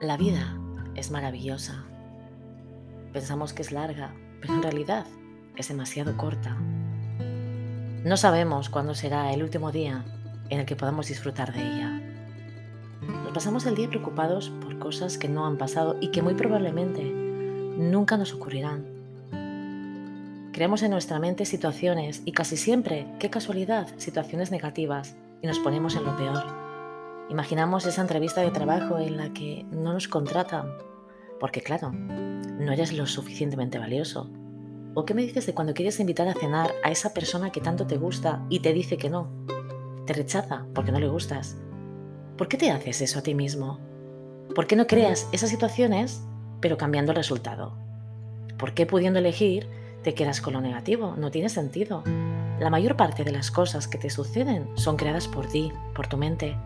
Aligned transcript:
La 0.00 0.16
vida 0.16 0.56
es 0.94 1.10
maravillosa. 1.10 1.82
Pensamos 3.12 3.52
que 3.52 3.62
es 3.62 3.72
larga, 3.72 4.14
pero 4.40 4.54
en 4.54 4.62
realidad 4.62 5.06
es 5.56 5.66
demasiado 5.66 6.16
corta. 6.16 6.56
No 8.04 8.16
sabemos 8.16 8.68
cuándo 8.68 8.94
será 8.94 9.32
el 9.32 9.42
último 9.42 9.72
día 9.72 10.04
en 10.50 10.60
el 10.60 10.66
que 10.66 10.76
podamos 10.76 11.08
disfrutar 11.08 11.52
de 11.52 11.62
ella. 11.62 12.00
Nos 13.24 13.32
pasamos 13.32 13.66
el 13.66 13.74
día 13.74 13.88
preocupados 13.88 14.50
por 14.62 14.78
cosas 14.78 15.18
que 15.18 15.28
no 15.28 15.44
han 15.46 15.58
pasado 15.58 15.96
y 16.00 16.12
que 16.12 16.22
muy 16.22 16.34
probablemente 16.34 17.02
nunca 17.02 18.16
nos 18.16 18.32
ocurrirán. 18.32 18.86
Creamos 20.52 20.84
en 20.84 20.92
nuestra 20.92 21.18
mente 21.18 21.44
situaciones 21.44 22.22
y 22.24 22.30
casi 22.30 22.56
siempre, 22.56 23.08
qué 23.18 23.30
casualidad, 23.30 23.88
situaciones 23.96 24.52
negativas 24.52 25.16
y 25.42 25.48
nos 25.48 25.58
ponemos 25.58 25.96
en 25.96 26.04
lo 26.04 26.16
peor. 26.16 26.67
Imaginamos 27.30 27.84
esa 27.84 28.00
entrevista 28.00 28.40
de 28.40 28.50
trabajo 28.50 28.98
en 28.98 29.18
la 29.18 29.34
que 29.34 29.66
no 29.70 29.92
nos 29.92 30.08
contratan, 30.08 30.72
porque 31.38 31.60
claro, 31.60 31.92
no 31.92 32.72
eres 32.72 32.92
lo 32.94 33.06
suficientemente 33.06 33.78
valioso. 33.78 34.30
¿O 34.94 35.04
qué 35.04 35.12
me 35.12 35.22
dices 35.22 35.44
de 35.44 35.52
cuando 35.52 35.74
quieres 35.74 36.00
invitar 36.00 36.26
a 36.26 36.34
cenar 36.34 36.72
a 36.82 36.90
esa 36.90 37.12
persona 37.12 37.50
que 37.50 37.60
tanto 37.60 37.86
te 37.86 37.98
gusta 37.98 38.44
y 38.48 38.60
te 38.60 38.72
dice 38.72 38.96
que 38.96 39.10
no? 39.10 39.28
Te 40.06 40.14
rechaza 40.14 40.64
porque 40.74 40.90
no 40.90 41.00
le 41.00 41.08
gustas. 41.08 41.58
¿Por 42.38 42.48
qué 42.48 42.56
te 42.56 42.70
haces 42.70 43.02
eso 43.02 43.18
a 43.18 43.22
ti 43.22 43.34
mismo? 43.34 43.78
¿Por 44.54 44.66
qué 44.66 44.74
no 44.74 44.86
creas 44.86 45.28
esas 45.30 45.50
situaciones 45.50 46.22
pero 46.60 46.78
cambiando 46.78 47.12
el 47.12 47.16
resultado? 47.16 47.76
¿Por 48.56 48.72
qué 48.72 48.86
pudiendo 48.86 49.18
elegir 49.18 49.68
te 50.02 50.14
quedas 50.14 50.40
con 50.40 50.54
lo 50.54 50.62
negativo? 50.62 51.14
No 51.18 51.30
tiene 51.30 51.50
sentido. 51.50 52.02
La 52.58 52.70
mayor 52.70 52.96
parte 52.96 53.22
de 53.22 53.32
las 53.32 53.50
cosas 53.50 53.86
que 53.86 53.98
te 53.98 54.08
suceden 54.08 54.66
son 54.76 54.96
creadas 54.96 55.28
por 55.28 55.46
ti, 55.46 55.72
por 55.94 56.08
tu 56.08 56.16
mente, 56.16 56.56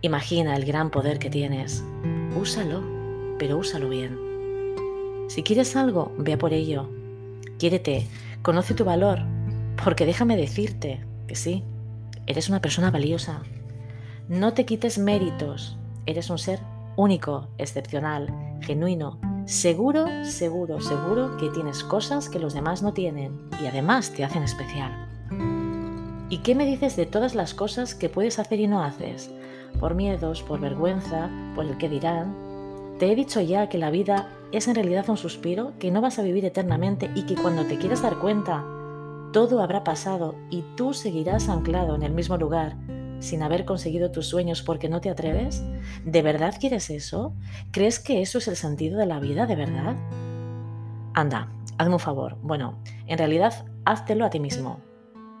Imagina 0.00 0.54
el 0.54 0.64
gran 0.64 0.90
poder 0.90 1.18
que 1.18 1.28
tienes. 1.28 1.82
Úsalo, 2.40 2.84
pero 3.36 3.58
úsalo 3.58 3.88
bien. 3.88 4.16
Si 5.28 5.42
quieres 5.42 5.74
algo, 5.74 6.12
ve 6.16 6.34
a 6.34 6.38
por 6.38 6.52
ello. 6.52 6.88
Quiérete, 7.58 8.06
conoce 8.42 8.74
tu 8.74 8.84
valor, 8.84 9.18
porque 9.82 10.06
déjame 10.06 10.36
decirte 10.36 11.04
que 11.26 11.34
sí, 11.34 11.64
eres 12.26 12.48
una 12.48 12.60
persona 12.60 12.92
valiosa. 12.92 13.42
No 14.28 14.54
te 14.54 14.64
quites 14.64 14.98
méritos, 14.98 15.76
eres 16.06 16.30
un 16.30 16.38
ser 16.38 16.60
único, 16.94 17.48
excepcional, 17.58 18.32
genuino, 18.60 19.18
seguro, 19.46 20.06
seguro, 20.24 20.80
seguro 20.80 21.36
que 21.38 21.50
tienes 21.50 21.82
cosas 21.82 22.28
que 22.28 22.38
los 22.38 22.54
demás 22.54 22.82
no 22.82 22.92
tienen 22.92 23.48
y 23.60 23.66
además 23.66 24.12
te 24.12 24.24
hacen 24.24 24.44
especial. 24.44 25.08
¿Y 26.30 26.38
qué 26.38 26.54
me 26.54 26.66
dices 26.66 26.94
de 26.94 27.06
todas 27.06 27.34
las 27.34 27.52
cosas 27.52 27.96
que 27.96 28.08
puedes 28.08 28.38
hacer 28.38 28.60
y 28.60 28.68
no 28.68 28.84
haces? 28.84 29.30
Por 29.80 29.94
miedos, 29.94 30.42
por 30.42 30.60
vergüenza, 30.60 31.30
por 31.54 31.64
el 31.64 31.78
que 31.78 31.88
dirán. 31.88 32.34
Te 32.98 33.10
he 33.10 33.14
dicho 33.14 33.40
ya 33.40 33.68
que 33.68 33.78
la 33.78 33.90
vida 33.90 34.28
es 34.52 34.66
en 34.68 34.74
realidad 34.74 35.08
un 35.08 35.16
suspiro, 35.16 35.72
que 35.78 35.90
no 35.90 36.00
vas 36.00 36.18
a 36.18 36.22
vivir 36.22 36.44
eternamente 36.44 37.10
y 37.14 37.22
que 37.22 37.36
cuando 37.36 37.64
te 37.64 37.78
quieras 37.78 38.02
dar 38.02 38.18
cuenta, 38.18 38.64
todo 39.32 39.62
habrá 39.62 39.84
pasado 39.84 40.34
y 40.50 40.64
tú 40.76 40.94
seguirás 40.94 41.48
anclado 41.48 41.94
en 41.94 42.02
el 42.02 42.12
mismo 42.12 42.36
lugar 42.36 42.76
sin 43.20 43.42
haber 43.42 43.64
conseguido 43.64 44.10
tus 44.10 44.26
sueños 44.26 44.62
porque 44.62 44.88
no 44.88 45.00
te 45.00 45.10
atreves? 45.10 45.62
¿De 46.04 46.22
verdad 46.22 46.54
quieres 46.58 46.90
eso? 46.90 47.34
¿Crees 47.72 47.98
que 47.98 48.22
eso 48.22 48.38
es 48.38 48.48
el 48.48 48.56
sentido 48.56 48.98
de 48.98 49.06
la 49.06 49.20
vida, 49.20 49.46
de 49.46 49.56
verdad? 49.56 49.96
Anda, 51.14 51.48
hazme 51.78 51.94
un 51.94 52.00
favor. 52.00 52.36
Bueno, 52.42 52.78
en 53.06 53.18
realidad, 53.18 53.66
háztelo 53.84 54.24
a 54.24 54.30
ti 54.30 54.40
mismo. 54.40 54.80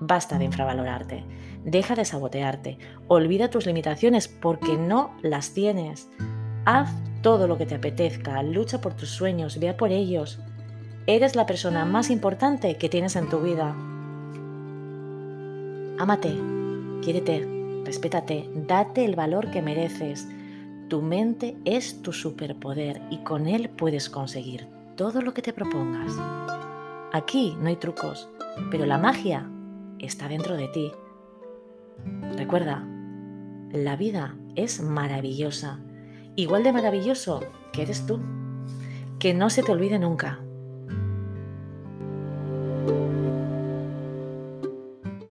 Basta 0.00 0.38
de 0.38 0.44
infravalorarte. 0.44 1.24
Deja 1.64 1.94
de 1.94 2.04
sabotearte. 2.04 2.78
Olvida 3.08 3.50
tus 3.50 3.66
limitaciones 3.66 4.28
porque 4.28 4.76
no 4.76 5.16
las 5.22 5.52
tienes. 5.52 6.08
Haz 6.64 6.90
todo 7.22 7.48
lo 7.48 7.58
que 7.58 7.66
te 7.66 7.74
apetezca. 7.74 8.42
Lucha 8.42 8.80
por 8.80 8.94
tus 8.94 9.10
sueños. 9.10 9.58
Vea 9.58 9.76
por 9.76 9.90
ellos. 9.90 10.38
Eres 11.06 11.34
la 11.34 11.46
persona 11.46 11.84
más 11.84 12.10
importante 12.10 12.76
que 12.76 12.88
tienes 12.88 13.16
en 13.16 13.28
tu 13.28 13.40
vida. 13.40 13.74
Ámate, 15.98 16.32
quiérete, 17.02 17.82
respétate, 17.84 18.48
date 18.54 19.04
el 19.04 19.16
valor 19.16 19.50
que 19.50 19.62
mereces. 19.62 20.28
Tu 20.88 21.02
mente 21.02 21.56
es 21.64 22.02
tu 22.02 22.12
superpoder 22.12 23.02
y 23.10 23.18
con 23.18 23.48
él 23.48 23.68
puedes 23.68 24.08
conseguir 24.08 24.68
todo 24.96 25.22
lo 25.22 25.34
que 25.34 25.42
te 25.42 25.52
propongas. 25.52 26.12
Aquí 27.12 27.56
no 27.60 27.68
hay 27.68 27.76
trucos, 27.76 28.28
pero 28.70 28.86
la 28.86 28.98
magia 28.98 29.48
está 30.00 30.28
dentro 30.28 30.56
de 30.56 30.68
ti. 30.68 30.92
Recuerda, 32.36 32.86
la 33.72 33.96
vida 33.96 34.36
es 34.54 34.80
maravillosa, 34.80 35.80
igual 36.36 36.62
de 36.62 36.72
maravilloso 36.72 37.40
que 37.72 37.82
eres 37.82 38.06
tú. 38.06 38.20
Que 39.18 39.34
no 39.34 39.50
se 39.50 39.62
te 39.62 39.72
olvide 39.72 39.98
nunca. 39.98 40.40